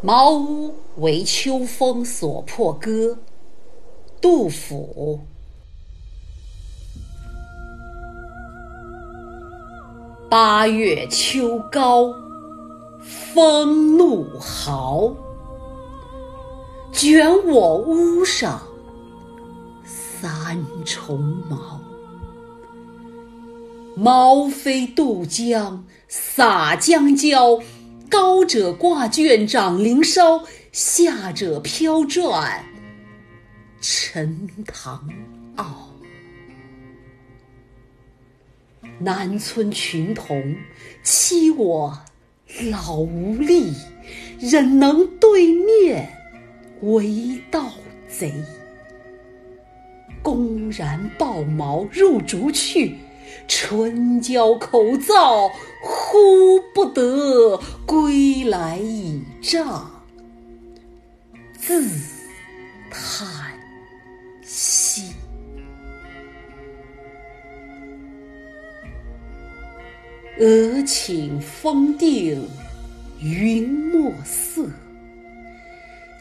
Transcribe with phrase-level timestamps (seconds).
[0.00, 3.18] 茅屋为秋风所破歌，
[4.20, 5.18] 杜甫。
[10.30, 12.14] 八月秋高
[13.00, 15.12] 风怒号，
[16.92, 18.62] 卷我屋上
[19.84, 21.18] 三重
[21.50, 21.80] 茅。
[23.96, 27.58] 茅飞渡江洒江郊。
[28.10, 32.64] 高者挂卷掌绫梢，下者飘转
[33.80, 35.08] 沉塘
[35.56, 35.64] 坳。
[38.98, 40.56] 南村群童
[41.02, 41.96] 欺我
[42.70, 43.72] 老无力，
[44.40, 46.08] 忍能对面
[46.80, 47.70] 为盗
[48.08, 48.32] 贼。
[50.22, 52.96] 公然抱茅入竹去。
[53.46, 55.50] 唇焦口燥，
[55.82, 57.60] 呼不得
[58.48, 59.90] 来倚杖，
[61.58, 61.86] 自
[62.90, 63.52] 叹
[64.42, 65.12] 息。
[70.38, 72.48] 俄顷风定
[73.20, 74.66] 云墨色，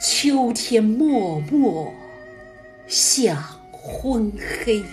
[0.01, 1.93] 秋天漠漠
[2.87, 4.83] 向昏黑。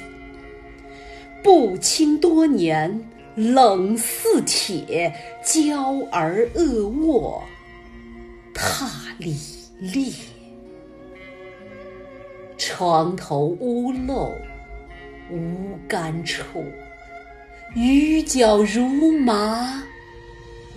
[1.43, 3.03] 不亲多年
[3.35, 5.13] 冷似铁，
[5.45, 7.43] 娇儿恶卧
[8.55, 9.37] 踏里
[9.81, 10.13] 裂。
[12.57, 14.33] 床头屋漏
[15.31, 16.65] 无干处，
[17.75, 19.83] 雨脚如麻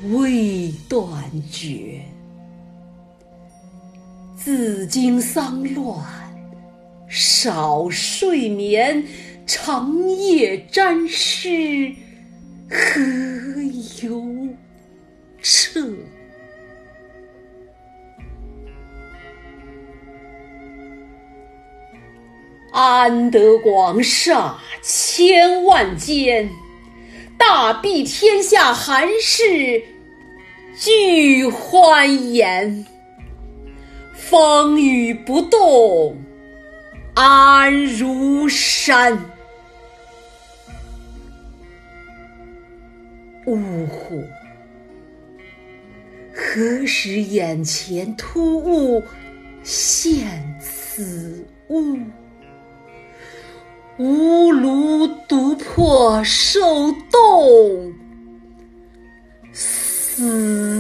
[0.10, 2.02] 未断绝。
[4.36, 6.04] 自经丧乱
[7.08, 9.04] 少睡眠。
[9.50, 11.90] 长夜沾湿，
[12.70, 13.02] 何
[14.02, 14.50] 由
[15.42, 15.82] 彻？
[22.74, 26.50] 安得广厦千万间，
[27.38, 29.82] 大庇天下寒士
[30.78, 32.86] 俱欢颜。
[34.14, 36.18] 风雨不动，
[37.16, 39.37] 安如山。
[43.48, 44.22] 呜呼！
[46.34, 49.02] 何时眼前突兀
[49.64, 50.28] 现
[50.60, 51.98] 此物？
[53.98, 57.94] 吾庐独破受冻，
[59.54, 60.77] 死